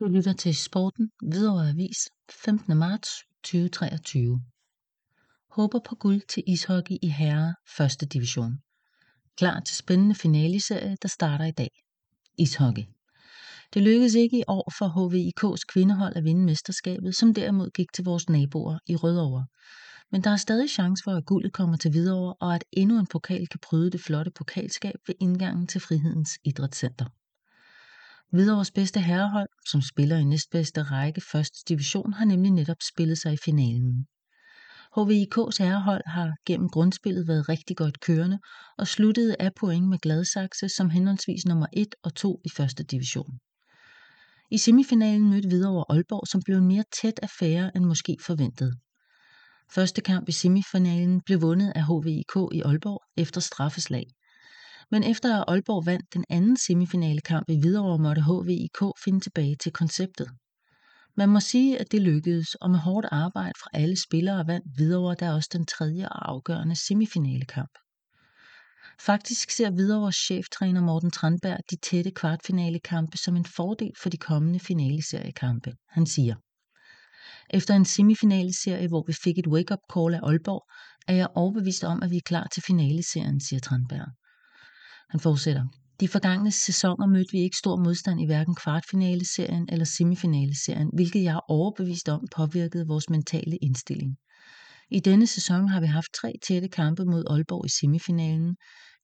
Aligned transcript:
Du 0.00 0.06
lytter 0.06 0.32
til 0.32 0.56
Sporten, 0.56 1.10
Hvidovre 1.22 1.68
Avis, 1.68 1.96
15. 2.44 2.76
marts 2.76 3.10
2023. 3.44 4.40
Håber 5.50 5.78
på 5.88 5.94
guld 5.94 6.22
til 6.28 6.42
ishockey 6.46 6.96
i 7.02 7.08
herre 7.08 7.54
1. 8.02 8.12
division. 8.12 8.52
Klar 9.36 9.60
til 9.60 9.76
spændende 9.76 10.14
finaliserie, 10.14 10.96
der 11.02 11.08
starter 11.08 11.44
i 11.44 11.50
dag. 11.50 11.70
Ishockey. 12.38 12.82
Det 13.74 13.82
lykkedes 13.82 14.14
ikke 14.14 14.38
i 14.38 14.44
år 14.48 14.72
for 14.78 14.88
HVIK's 14.96 15.64
kvindehold 15.72 16.16
at 16.16 16.24
vinde 16.24 16.44
mesterskabet, 16.44 17.16
som 17.16 17.34
derimod 17.34 17.70
gik 17.70 17.92
til 17.92 18.04
vores 18.04 18.28
naboer 18.28 18.78
i 18.86 18.96
Rødovre. 18.96 19.46
Men 20.12 20.24
der 20.24 20.30
er 20.30 20.36
stadig 20.36 20.70
chance 20.70 21.02
for, 21.04 21.10
at 21.10 21.26
guldet 21.26 21.52
kommer 21.52 21.76
til 21.76 21.90
Hvidovre, 21.90 22.34
og 22.40 22.54
at 22.54 22.64
endnu 22.72 22.98
en 22.98 23.06
pokal 23.06 23.46
kan 23.46 23.60
bryde 23.62 23.90
det 23.90 24.00
flotte 24.00 24.30
pokalskab 24.30 24.96
ved 25.06 25.14
indgangen 25.20 25.66
til 25.66 25.80
Frihedens 25.80 26.30
Idrætscenter. 26.44 27.06
Hvidovres 28.32 28.70
bedste 28.70 29.00
herrehold, 29.00 29.48
som 29.70 29.82
spiller 29.82 30.16
i 30.16 30.24
næstbedste 30.24 30.82
række 30.82 31.20
første 31.20 31.58
division, 31.68 32.12
har 32.12 32.24
nemlig 32.24 32.52
netop 32.52 32.76
spillet 32.92 33.18
sig 33.18 33.32
i 33.32 33.38
finalen. 33.44 34.06
HVIK's 34.98 35.58
herrehold 35.58 36.02
har 36.06 36.32
gennem 36.46 36.68
grundspillet 36.68 37.28
været 37.28 37.48
rigtig 37.48 37.76
godt 37.76 38.00
kørende 38.00 38.38
og 38.78 38.86
sluttede 38.86 39.36
af 39.40 39.54
point 39.54 39.88
med 39.88 39.98
Gladsaxe 39.98 40.68
som 40.68 40.90
henholdsvis 40.90 41.46
nummer 41.46 41.66
1 41.72 41.94
og 42.02 42.14
2 42.14 42.40
i 42.44 42.48
første 42.48 42.84
division. 42.84 43.38
I 44.50 44.58
semifinalen 44.58 45.30
mødte 45.30 45.48
Hvidovre 45.48 45.84
Aalborg, 45.88 46.28
som 46.28 46.42
blev 46.44 46.56
en 46.56 46.66
mere 46.66 46.84
tæt 47.02 47.20
affære 47.22 47.76
end 47.76 47.84
måske 47.84 48.16
forventet. 48.26 48.78
Første 49.74 50.00
kamp 50.00 50.28
i 50.28 50.32
semifinalen 50.32 51.20
blev 51.20 51.42
vundet 51.42 51.72
af 51.74 51.84
HVIK 51.84 52.34
i 52.52 52.60
Aalborg 52.60 53.02
efter 53.16 53.40
straffeslag. 53.40 54.06
Men 54.90 55.04
efter 55.04 55.36
at 55.36 55.44
Aalborg 55.48 55.86
vandt 55.86 56.14
den 56.14 56.24
anden 56.28 56.56
semifinalekamp 56.56 57.50
i 57.50 57.60
Hvidovre, 57.60 57.98
måtte 57.98 58.22
HVIK 58.22 58.78
finde 59.04 59.20
tilbage 59.20 59.56
til 59.56 59.72
konceptet. 59.72 60.28
Man 61.16 61.28
må 61.28 61.40
sige, 61.40 61.78
at 61.78 61.92
det 61.92 62.02
lykkedes, 62.02 62.54
og 62.54 62.70
med 62.70 62.78
hårdt 62.78 63.06
arbejde 63.10 63.52
fra 63.62 63.70
alle 63.72 64.02
spillere 64.02 64.46
vandt 64.46 64.66
Hvidovre 64.76 65.14
der 65.14 65.32
også 65.32 65.50
den 65.52 65.66
tredje 65.66 66.08
og 66.08 66.30
afgørende 66.30 66.76
semifinalekamp. 66.86 67.70
Faktisk 69.00 69.50
ser 69.50 69.70
Hvidovres 69.70 70.16
cheftræner 70.16 70.80
Morten 70.80 71.10
Tranberg 71.10 71.58
de 71.70 71.76
tætte 71.76 72.10
kvartfinalekampe 72.10 73.18
som 73.18 73.36
en 73.36 73.44
fordel 73.44 73.92
for 74.02 74.08
de 74.10 74.16
kommende 74.16 74.60
finaleseriekampe. 74.60 75.72
Han 75.88 76.06
siger, 76.06 76.34
efter 77.50 77.74
en 77.74 77.84
semifinaleserie, 77.84 78.88
hvor 78.88 79.04
vi 79.06 79.12
fik 79.12 79.38
et 79.38 79.46
wake-up 79.46 79.78
call 79.94 80.14
af 80.14 80.20
Aalborg, 80.22 80.70
er 81.08 81.14
jeg 81.14 81.28
overbevist 81.34 81.84
om, 81.84 82.02
at 82.02 82.10
vi 82.10 82.16
er 82.16 82.26
klar 82.26 82.48
til 82.52 82.62
finaleserien, 82.62 83.40
siger 83.40 83.60
Tranberg. 83.60 84.08
Han 85.08 85.20
fortsætter. 85.20 85.64
De 86.00 86.08
forgangne 86.08 86.52
sæsoner 86.52 87.06
mødte 87.06 87.32
vi 87.32 87.38
ikke 87.38 87.56
stor 87.56 87.76
modstand 87.76 88.20
i 88.20 88.26
hverken 88.26 88.54
kvartfinaleserien 88.54 89.68
eller 89.72 89.84
semifinaleserien, 89.84 90.90
hvilket 90.94 91.22
jeg 91.22 91.34
er 91.34 91.50
overbevist 91.50 92.08
om 92.08 92.26
påvirkede 92.36 92.86
vores 92.86 93.10
mentale 93.10 93.56
indstilling. 93.56 94.16
I 94.90 95.00
denne 95.00 95.26
sæson 95.26 95.68
har 95.68 95.80
vi 95.80 95.86
haft 95.86 96.14
tre 96.20 96.32
tætte 96.46 96.68
kampe 96.68 97.04
mod 97.04 97.24
Aalborg 97.30 97.66
i 97.66 97.68
semifinalen, 97.68 98.56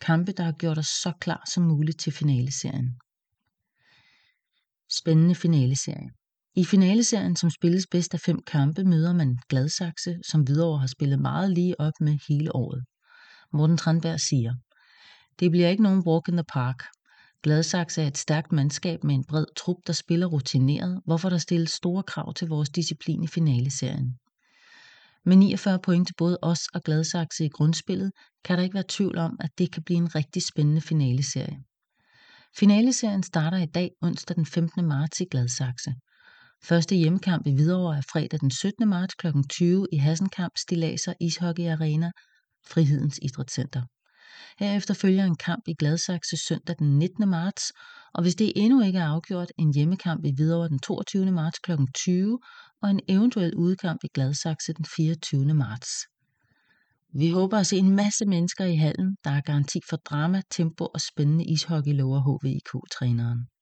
kampe 0.00 0.32
der 0.32 0.44
har 0.44 0.52
gjort 0.52 0.78
os 0.78 0.86
så 0.86 1.12
klar 1.20 1.42
som 1.54 1.62
muligt 1.62 2.00
til 2.00 2.12
finaleserien. 2.12 2.98
Spændende 5.00 5.34
finaleserie. 5.34 6.10
I 6.56 6.64
finaleserien, 6.64 7.36
som 7.36 7.50
spilles 7.50 7.86
bedst 7.90 8.14
af 8.14 8.20
fem 8.20 8.38
kampe, 8.46 8.84
møder 8.84 9.12
man 9.12 9.38
Gladsaxe, 9.48 10.18
som 10.30 10.48
videre 10.48 10.78
har 10.78 10.86
spillet 10.86 11.18
meget 11.20 11.50
lige 11.50 11.80
op 11.80 11.92
med 12.00 12.18
hele 12.28 12.54
året. 12.54 12.84
Morten 13.52 13.76
Tranberg 13.76 14.20
siger, 14.20 14.54
det 15.40 15.50
bliver 15.50 15.68
ikke 15.68 15.82
nogen 15.82 16.02
walk 16.06 16.28
in 16.28 16.36
the 16.36 16.44
park. 16.52 16.82
Gladsaxe 17.42 18.02
er 18.02 18.06
et 18.06 18.18
stærkt 18.18 18.52
mandskab 18.52 19.04
med 19.04 19.14
en 19.14 19.24
bred 19.24 19.46
trup, 19.56 19.76
der 19.86 19.92
spiller 19.92 20.26
rutineret, 20.26 21.00
hvorfor 21.04 21.28
der 21.28 21.38
stilles 21.38 21.70
store 21.70 22.02
krav 22.02 22.34
til 22.34 22.48
vores 22.48 22.68
disciplin 22.68 23.22
i 23.22 23.26
finaleserien. 23.26 24.18
Med 25.24 25.36
49 25.36 25.78
point 25.78 26.06
til 26.06 26.14
både 26.18 26.38
os 26.42 26.66
og 26.74 26.82
Gladsaxe 26.82 27.44
i 27.44 27.48
grundspillet, 27.48 28.12
kan 28.44 28.58
der 28.58 28.64
ikke 28.64 28.74
være 28.74 28.84
tvivl 28.88 29.18
om, 29.18 29.36
at 29.40 29.50
det 29.58 29.72
kan 29.72 29.82
blive 29.82 29.96
en 29.96 30.14
rigtig 30.14 30.42
spændende 30.42 30.80
finaleserie. 30.80 31.58
Finaleserien 32.58 33.22
starter 33.22 33.58
i 33.58 33.66
dag, 33.66 33.90
onsdag 34.02 34.36
den 34.36 34.46
15. 34.46 34.88
marts 34.88 35.20
i 35.20 35.24
Gladsaxe. 35.24 35.94
Første 36.64 36.94
hjemmekamp 36.94 37.46
i 37.46 37.54
Hvidovre 37.54 37.96
er 37.96 38.02
fredag 38.12 38.40
den 38.40 38.50
17. 38.50 38.88
marts 38.88 39.14
kl. 39.14 39.26
20 39.50 39.86
i 39.92 39.96
Hassenkamp 39.96 40.52
Stilaser 40.56 41.14
Ishockey 41.20 41.66
Arena, 41.68 42.10
Frihedens 42.70 43.18
Idrætscenter. 43.22 43.82
Herefter 44.58 44.94
følger 44.94 45.24
en 45.24 45.36
kamp 45.36 45.68
i 45.68 45.74
Gladsaxe 45.74 46.36
søndag 46.36 46.76
den 46.78 46.98
19. 46.98 47.28
marts, 47.28 47.72
og 48.14 48.22
hvis 48.22 48.34
det 48.34 48.52
endnu 48.56 48.82
ikke 48.82 48.98
er 48.98 49.06
afgjort, 49.06 49.52
en 49.58 49.74
hjemmekamp 49.74 50.24
i 50.24 50.32
Hvidovre 50.34 50.68
den 50.68 50.78
22. 50.78 51.32
marts 51.32 51.58
kl. 51.58 51.72
20 51.94 52.38
og 52.82 52.90
en 52.90 53.00
eventuel 53.08 53.54
udekamp 53.54 54.00
i 54.04 54.08
Gladsaxe 54.14 54.72
den 54.72 54.84
24. 54.96 55.54
marts. 55.54 55.90
Vi 57.14 57.30
håber 57.30 57.58
at 57.58 57.66
se 57.66 57.76
en 57.76 57.96
masse 57.96 58.26
mennesker 58.26 58.64
i 58.64 58.76
hallen, 58.76 59.16
der 59.24 59.30
er 59.30 59.40
garanti 59.40 59.80
for 59.88 59.96
drama, 59.96 60.42
tempo 60.50 60.84
og 60.84 61.00
spændende 61.00 61.44
ishockey, 61.44 61.92
lover 61.94 62.20
HVIK-træneren. 62.20 63.57